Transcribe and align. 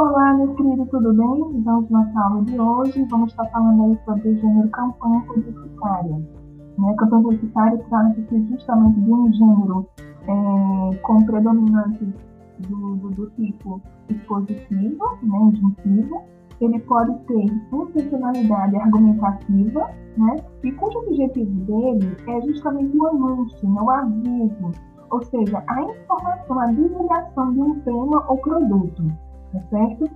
Olá, 0.00 0.32
meu 0.32 0.54
querido, 0.54 0.86
tudo 0.86 1.12
bem? 1.12 1.62
Vamos 1.62 1.90
na 1.90 2.10
aula 2.24 2.42
de 2.44 2.58
hoje. 2.58 3.06
Vamos 3.10 3.32
estar 3.32 3.44
falando 3.50 3.82
aí 3.82 3.98
sobre 4.06 4.30
o 4.30 4.40
gênero 4.40 4.70
campanha 4.70 5.20
publicitária. 5.26 6.16
Né? 6.78 6.90
A 6.90 6.94
campanha 6.94 7.22
publicitária 7.22 7.78
trata-se 7.90 8.46
justamente 8.48 8.98
de 8.98 9.12
um 9.12 9.30
gênero 9.30 9.86
é, 10.26 10.96
com 11.02 11.22
predominante 11.26 12.14
do, 12.60 12.96
do, 12.96 13.10
do, 13.10 13.30
tipo 13.32 13.78
expositivo, 14.08 15.04
né, 15.22 15.38
injuntivo. 15.52 16.22
Ele 16.62 16.78
pode 16.78 17.14
ter 17.26 17.44
intencionalidade 17.70 18.76
argumentativa, 18.76 19.90
né, 20.16 20.36
e 20.64 20.72
cujo 20.72 20.98
objetivo 21.00 21.60
dele 21.66 22.16
é 22.26 22.40
justamente 22.46 22.96
o 22.96 23.06
anúncio, 23.06 23.68
né, 23.68 23.82
o 23.82 23.90
aviso, 23.90 24.70
ou 25.10 25.22
seja, 25.26 25.62
a 25.66 25.82
informação, 25.82 26.58
a 26.58 26.66
divulgação 26.68 27.52
de 27.52 27.60
um 27.60 27.80
tema 27.80 28.24
ou 28.30 28.38
produto 28.38 29.29
tá 29.52 29.60
certo? 29.70 30.10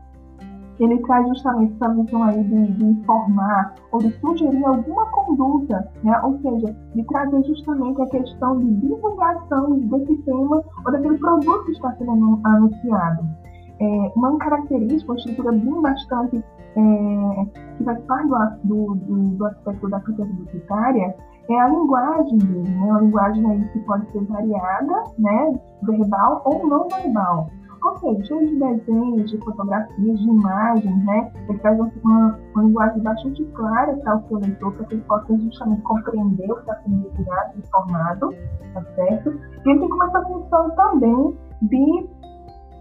Ele 0.81 0.99
traz 1.03 1.29
justamente 1.29 1.73
essa 1.75 1.95
visão 1.95 2.25
aí 2.25 2.43
de, 2.43 2.73
de, 2.73 2.85
informar 2.85 3.75
ou 3.93 4.01
de 4.01 4.11
sugerir 4.19 4.65
alguma 4.65 5.07
conduta, 5.07 5.89
né? 6.03 6.21
ou 6.23 6.37
seja, 6.41 6.75
de 6.95 7.05
trazer 7.05 7.45
justamente 7.45 8.03
a 8.03 8.07
questão 8.07 8.59
de 8.59 8.75
divulgação 8.81 9.79
desse 9.79 10.17
tema 10.23 10.63
ou 10.85 10.93
daquele 10.93 11.17
produto 11.19 11.65
que 11.67 11.73
está 11.73 11.93
sendo 11.93 12.41
anunciado. 12.43 13.25
É, 13.81 14.13
uma 14.17 14.37
característica, 14.39 15.13
uma 15.13 15.19
estrutura 15.19 15.53
bem 15.53 15.81
bastante 15.81 16.45
é, 16.77 17.47
que 17.77 17.85
faz 17.85 18.01
parte 18.07 18.67
do, 18.67 18.95
do, 18.97 19.17
do 19.31 19.47
aspecto 19.47 19.89
da 19.89 20.01
cultura 20.01 20.29
publicitária 20.29 21.15
é 21.49 21.61
a 21.61 21.69
linguagem 21.69 22.39
dele, 22.39 22.69
né? 22.69 22.85
Uma 22.85 23.01
linguagem 23.01 23.51
aí 23.51 23.69
que 23.69 23.79
pode 23.81 24.11
ser 24.11 24.25
variada, 24.25 25.05
né? 25.19 25.53
Verbal 25.83 26.43
ou 26.47 26.67
não 26.67 26.89
verbal 26.89 27.49
ou 27.85 27.99
seja, 27.99 28.39
de 28.39 28.59
desenhos, 28.59 29.31
de 29.31 29.39
fotografias, 29.39 30.19
de 30.19 30.29
imagens, 30.29 31.05
né? 31.05 31.33
Ele 31.49 31.59
traz 31.59 31.79
uma, 31.79 32.39
uma 32.55 32.63
linguagem 32.63 33.03
bastante 33.03 33.45
clara 33.47 33.95
para 33.99 34.17
o 34.17 34.29
seu 34.29 34.39
leitor, 34.39 34.73
para 34.73 34.87
que 34.87 34.95
ele 34.95 35.03
possa 35.03 35.37
justamente 35.37 35.83
compreender 35.83 36.51
o 36.51 36.55
que 36.55 36.61
está 36.61 36.77
sendo 36.77 37.11
divulgado, 37.11 37.59
informado, 37.59 38.35
tá 38.73 38.83
certo? 38.95 39.31
E 39.65 39.71
ele 39.71 39.81
tem 39.81 39.89
como 39.89 40.05
essa 40.05 40.23
função 40.23 40.71
também 40.71 41.39
de 41.63 42.09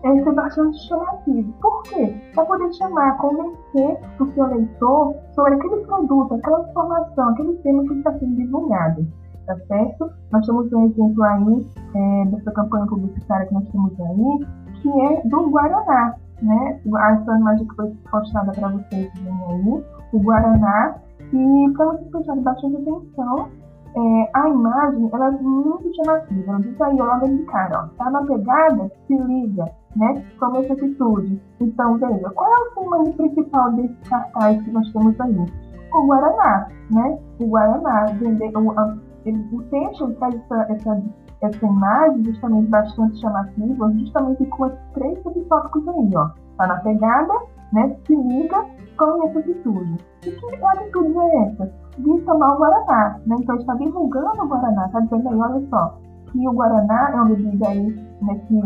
é, 0.04 0.24
ser 0.24 0.34
bastante 0.34 0.78
chamativo. 0.88 1.54
Por 1.62 1.84
quê? 1.84 2.16
Para 2.34 2.46
poder 2.46 2.74
chamar, 2.74 3.18
convencer 3.18 4.00
o 4.20 4.26
seu 4.32 4.46
leitor 4.48 5.16
sobre 5.34 5.56
aquele 5.56 5.78
produto, 5.86 6.36
aquela 6.36 6.70
informação, 6.70 7.30
aquele 7.30 7.54
tema 7.58 7.84
que 7.84 7.94
está 7.96 8.14
sendo 8.20 8.36
divulgado. 8.36 9.08
Tá 9.46 9.58
certo? 9.68 10.10
Nós 10.32 10.46
temos 10.46 10.72
um 10.72 10.86
exemplo 10.86 11.24
aí 11.24 11.68
é, 11.96 12.26
dessa 12.28 12.52
campanha 12.52 12.86
publicitária 12.86 13.46
que 13.46 13.54
nós 13.54 13.68
temos 13.70 13.92
aí, 14.00 14.48
que 14.84 14.90
é 14.90 15.22
do 15.24 15.50
Guaraná, 15.50 16.16
né? 16.42 16.80
Essa 16.86 17.38
imagem 17.38 17.66
que 17.68 17.76
foi 17.76 17.90
postada 18.12 18.52
para 18.52 18.68
vocês 18.68 19.12
aí, 19.16 19.84
o 20.12 20.20
Guaraná. 20.20 20.96
E 21.32 21.74
para 21.76 21.86
vocês 21.86 22.10
prestarem 22.10 22.44
bastante 22.44 22.76
atenção, 22.76 23.50
é, 23.96 24.30
a 24.34 24.50
imagem 24.50 25.10
ela 25.12 25.28
é 25.28 25.32
muito 25.32 25.96
chamativa. 25.96 26.52
Ela 26.52 26.60
diz 26.60 26.82
aí 26.82 26.98
logo 26.98 27.28
de 27.28 27.44
cara, 27.46 27.86
ó, 27.86 27.88
tá 27.98 28.12
na 28.12 28.24
pegada, 28.24 28.92
se 29.08 29.16
liga, 29.16 29.66
né? 29.96 30.24
Toma 30.40 30.60
essa 30.60 30.74
atitude. 30.74 31.42
Então, 31.62 31.98
veja, 31.98 32.30
qual 32.32 32.52
é 32.52 32.60
o 32.60 32.76
tema 32.76 33.14
principal 33.14 33.72
desse 33.72 33.96
cartaz 34.10 34.62
que 34.62 34.72
nós 34.72 34.92
temos 34.92 35.20
aí? 35.22 35.46
O 35.94 36.08
Guaraná, 36.08 36.68
né? 36.92 37.18
O 37.40 37.48
Guaraná, 37.48 38.06
o, 38.20 38.60
o, 38.60 39.58
o 39.58 39.64
texto 39.64 40.12
traz 40.16 40.36
essa, 40.36 40.74
essa 40.74 41.04
essa 41.44 41.66
imagem 41.66 42.24
justamente 42.24 42.70
bastante 42.70 43.20
chamativa, 43.20 43.92
justamente 43.92 44.46
com 44.46 44.68
esses 44.68 44.80
três 44.94 45.22
subtópicos 45.24 45.88
aí, 45.90 46.10
ó. 46.16 46.30
Tá 46.58 46.68
na 46.68 46.78
pegada, 46.78 47.34
né? 47.74 47.96
Se 48.08 48.16
liga 48.16 48.66
com 48.98 49.28
essa 49.28 49.40
atitude. 49.40 49.98
E 50.26 50.32
que 50.32 50.66
atitude 50.66 51.18
é 51.18 51.44
essa? 51.44 51.72
De 51.98 52.22
tomar 52.22 52.54
o 52.54 52.58
Guaraná, 52.58 53.20
né? 53.26 53.36
Então 53.40 53.56
está 53.58 53.76
divulgando 53.76 54.44
o 54.44 54.48
Guaraná, 54.48 54.88
tá 54.90 55.00
dizendo 55.02 55.30
aí, 55.30 55.36
olha 55.36 55.68
só, 55.70 55.98
que 56.32 56.48
o 56.48 56.54
Guaraná 56.54 57.10
é 57.12 57.16
uma 57.16 57.26
bebida 57.26 57.68
aí, 57.68 58.08
né, 58.22 58.36
que 58.48 58.60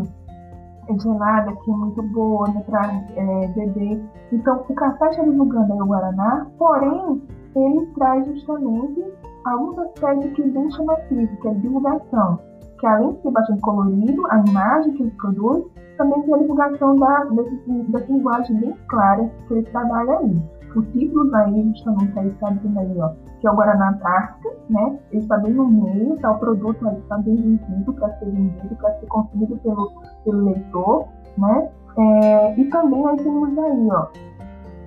é 0.89 0.99
gelada, 0.99 1.51
que 1.51 1.71
é 1.71 1.75
muito 1.75 2.01
boa, 2.13 2.47
né, 2.49 2.63
para 2.65 2.85
é, 3.15 3.47
beber. 3.47 4.01
Então, 4.31 4.63
o 4.69 4.73
café 4.73 5.09
está 5.09 5.23
divulgando 5.23 5.73
aí 5.73 5.81
o 5.81 5.85
Guaraná, 5.85 6.47
porém, 6.57 7.21
ele 7.55 7.85
traz 7.95 8.25
justamente 8.27 9.03
alguns 9.45 9.77
aspectos 9.79 10.31
que 10.33 10.43
é 10.43 10.47
bem 10.47 10.71
chamativos, 10.71 11.39
que 11.41 11.47
é 11.47 11.53
divulgação 11.55 12.39
que 12.79 12.85
além 12.85 13.13
de 13.13 13.21
ser 13.21 13.31
bastante 13.31 13.61
colorido, 13.61 14.25
a 14.27 14.39
imagem 14.47 14.93
que 14.93 15.03
ele 15.03 15.11
produz, 15.11 15.65
também 15.97 16.21
tem 16.23 16.33
a 16.33 16.37
divulgação 16.37 16.95
da, 16.95 17.23
desse, 17.25 18.11
linguagem 18.11 18.59
bem 18.59 18.75
clara 18.87 19.29
que 19.47 19.53
ele 19.53 19.63
trabalha 19.63 20.19
aí. 20.19 20.41
O 20.75 20.81
título 20.83 21.31
daí 21.31 21.71
justamente 21.71 22.19
aí 22.19 22.27
está 22.27 22.51
dizendo 22.51 22.79
aí, 22.79 22.99
ó, 22.99 23.09
que 23.39 23.47
é 23.47 23.51
o 23.51 23.55
Guaraná 23.55 23.89
Antártica, 23.89 24.49
né? 24.69 24.99
Ele 25.11 25.21
está 25.23 25.37
bem 25.37 25.53
no 25.53 25.67
meio, 25.67 26.17
tá 26.17 26.31
o 26.31 26.39
produto 26.39 26.87
aí 26.87 26.97
está 26.99 27.17
bem 27.17 27.35
vendido 27.35 27.93
para 27.93 28.13
ser 28.19 28.25
vendido, 28.25 28.75
para 28.75 28.93
ser 28.99 29.07
consumido 29.07 29.57
pelo, 29.57 29.91
pelo 30.23 30.45
leitor, 30.45 31.07
né? 31.37 31.69
É, 31.97 32.59
e 32.59 32.65
também 32.69 33.07
aí 33.07 33.17
temos 33.17 33.57
aí, 33.57 33.87
ó, 33.89 34.07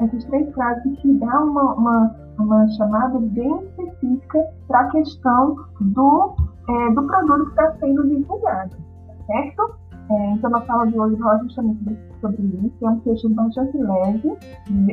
essas 0.00 0.24
três 0.26 0.52
frases 0.54 0.98
que 1.00 1.12
dá 1.14 1.40
uma, 1.40 1.74
uma, 1.74 2.16
uma 2.38 2.68
chamada 2.68 3.18
bem 3.18 3.64
específica 3.64 4.46
para 4.68 4.80
a 4.80 4.90
questão 4.90 5.56
do 5.80 6.36
é, 6.70 6.90
do 6.90 7.02
produto 7.02 7.44
que 7.46 7.50
está 7.50 7.72
sendo 7.78 8.08
divulgado, 8.08 8.76
certo? 9.26 9.74
É, 10.10 10.30
então, 10.32 10.50
na 10.50 10.60
sala 10.66 10.86
de 10.88 10.98
hoje, 10.98 11.16
fala 11.18 11.38
justamente 11.44 11.98
sobre 12.20 12.42
isso. 12.42 12.74
É 12.84 12.88
um 12.90 12.98
texto 13.00 13.28
bastante 13.30 13.76
leve, 13.78 14.36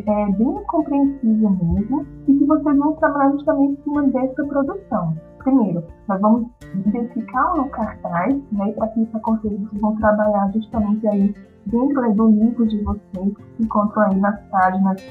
é, 0.05 0.31
bem 0.31 0.63
compreensível 0.67 1.49
mesmo, 1.49 2.05
e 2.27 2.33
que 2.35 2.45
vocês 2.45 2.77
vão 2.77 2.93
trabalhar 2.93 3.31
justamente 3.31 3.79
em 3.79 3.83
cima 3.83 4.03
dessa 4.03 4.45
produção. 4.45 5.17
Primeiro, 5.39 5.83
nós 6.07 6.21
vamos 6.21 6.47
identificar 6.73 7.53
um 7.53 7.67
cartaz, 7.69 8.35
né, 8.51 8.71
para 8.73 8.88
que 8.89 9.01
isso 9.01 9.17
aconteça, 9.17 9.55
vocês 9.55 9.81
vão 9.81 9.95
trabalhar 9.95 10.51
justamente 10.53 11.07
aí 11.07 11.33
dentro 11.65 12.13
do 12.13 12.27
livro 12.29 12.67
de 12.67 12.83
vocês, 12.83 13.33
que 13.35 13.44
se 13.57 13.63
encontram 13.63 14.03
aí 14.03 14.19
nas 14.19 14.39
páginas 14.49 15.01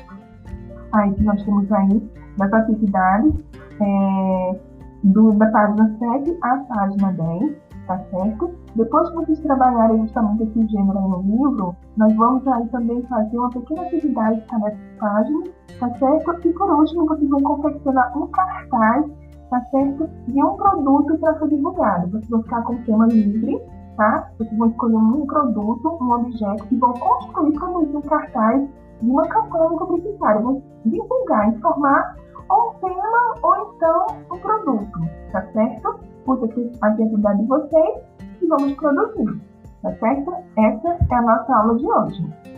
aí 0.93 1.13
que 1.15 1.23
nós 1.23 1.43
temos 1.43 1.71
aí, 1.73 2.11
das 2.37 2.53
atividades. 2.53 3.35
É, 3.81 4.61
do, 5.07 5.33
da 5.33 5.47
página 5.51 5.97
7 5.99 6.39
à 6.43 6.57
página 6.59 7.13
10, 7.13 7.57
tá 7.87 7.99
certo? 8.11 8.51
Depois 8.75 9.09
que 9.11 9.17
vocês 9.17 9.41
trabalharem 9.41 10.03
justamente 10.03 10.43
esse 10.43 10.67
gênero 10.67 11.01
no 11.01 11.23
livro, 11.23 11.77
nós 11.97 12.15
vamos 12.17 12.47
aí 12.49 12.67
também 12.69 13.03
fazer 13.05 13.39
uma 13.39 13.51
pequena 13.51 13.83
atividade 13.83 14.41
para 14.49 14.59
nessa 14.59 14.79
página, 14.99 15.45
tá 15.79 15.95
certo? 15.99 16.49
E 16.49 16.53
por 16.53 16.71
último, 16.71 17.07
vocês 17.07 17.31
vão 17.31 17.41
confeccionar 17.41 18.19
um 18.19 18.27
cartaz, 18.29 19.07
tá 19.51 19.61
certo? 19.71 20.09
De 20.27 20.43
um 20.43 20.57
produto 20.57 21.19
para 21.19 21.39
ser 21.39 21.49
divulgado. 21.49 22.11
Vocês 22.11 22.29
vão 22.29 22.43
ficar 22.43 22.63
com 22.63 22.77
tema 22.83 23.07
livre, 23.07 23.61
tá? 23.97 24.29
Vocês 24.39 24.59
vão 24.59 24.69
escolher 24.69 24.97
um 24.97 25.27
produto, 25.27 25.99
um 26.01 26.13
objeto 26.13 26.67
e 26.71 26.77
vão 26.77 26.93
construir 26.95 27.59
como 27.59 27.99
um 27.99 28.01
cartaz 28.03 28.69
de 29.01 29.11
uma 29.11 29.23
campanha 29.29 29.69
publicitária. 29.69 30.41
Vão 30.41 30.63
divulgar, 30.85 31.49
informar 31.51 32.17
então 33.77 34.07
o 34.31 34.39
produto, 34.39 34.99
tá 35.33 35.43
certo? 35.53 36.01
Puse 36.25 36.45
aqui 36.47 36.73
a 36.83 36.89
atividade 36.89 37.41
de 37.41 37.47
vocês 37.47 37.99
e 38.43 38.47
vamos 38.47 38.73
produzir, 38.75 39.41
tá 39.83 39.93
certo? 39.97 40.35
Essa 40.57 40.99
é 41.11 41.15
a 41.15 41.23
nossa 41.23 41.57
aula 41.57 41.79
de 41.79 41.87
hoje. 41.87 42.56